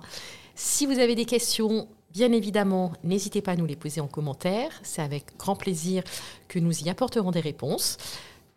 Si 0.56 0.84
vous 0.84 0.98
avez 0.98 1.14
des 1.14 1.24
questions, 1.24 1.88
bien 2.12 2.32
évidemment, 2.32 2.92
n'hésitez 3.02 3.40
pas 3.40 3.52
à 3.52 3.56
nous 3.56 3.66
les 3.66 3.76
poser 3.76 4.02
en 4.02 4.08
commentaire. 4.08 4.70
C'est 4.82 5.00
avec 5.00 5.38
grand 5.38 5.56
plaisir 5.56 6.02
que 6.48 6.58
nous 6.58 6.82
y 6.82 6.90
apporterons 6.90 7.30
des 7.30 7.40
réponses. 7.40 7.96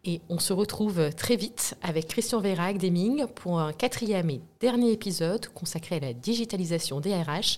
Et 0.04 0.20
on 0.28 0.38
se 0.38 0.52
retrouve 0.52 1.12
très 1.16 1.38
vite 1.38 1.76
avec 1.82 2.10
Christian 2.10 2.42
Vérac 2.42 2.78
d'Eming 2.78 3.26
pour 3.28 3.60
un 3.60 3.72
quatrième 3.72 4.30
et 4.30 4.42
dernier 4.60 4.92
épisode 4.92 5.48
consacré 5.48 5.96
à 5.96 6.00
la 6.00 6.14
digitalisation 6.14 7.00
des 7.00 7.16
RH 7.16 7.58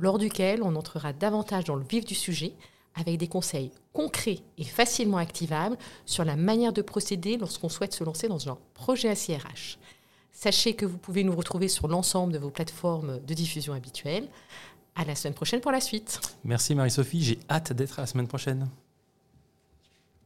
lors 0.00 0.18
duquel 0.18 0.62
on 0.62 0.76
entrera 0.76 1.12
davantage 1.12 1.64
dans 1.64 1.76
le 1.76 1.84
vif 1.84 2.04
du 2.04 2.14
sujet 2.14 2.52
avec 2.94 3.18
des 3.18 3.28
conseils 3.28 3.70
concrets 3.92 4.40
et 4.56 4.64
facilement 4.64 5.18
activables 5.18 5.76
sur 6.04 6.24
la 6.24 6.36
manière 6.36 6.72
de 6.72 6.82
procéder 6.82 7.36
lorsqu'on 7.36 7.68
souhaite 7.68 7.94
se 7.94 8.04
lancer 8.04 8.28
dans 8.28 8.48
un 8.48 8.58
projet 8.74 9.08
ACRH. 9.08 9.78
Sachez 10.32 10.74
que 10.74 10.86
vous 10.86 10.98
pouvez 10.98 11.24
nous 11.24 11.34
retrouver 11.34 11.68
sur 11.68 11.88
l'ensemble 11.88 12.32
de 12.32 12.38
vos 12.38 12.50
plateformes 12.50 13.20
de 13.20 13.34
diffusion 13.34 13.72
habituelles. 13.72 14.28
À 14.94 15.04
la 15.04 15.14
semaine 15.14 15.34
prochaine 15.34 15.60
pour 15.60 15.72
la 15.72 15.80
suite. 15.80 16.20
Merci 16.44 16.74
Marie-Sophie, 16.74 17.22
j'ai 17.22 17.38
hâte 17.48 17.72
d'être 17.72 17.98
à 17.98 18.02
la 18.02 18.06
semaine 18.06 18.26
prochaine. 18.26 18.68